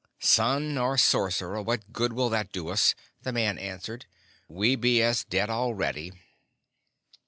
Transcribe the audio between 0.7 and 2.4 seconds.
or sorcerer, what good will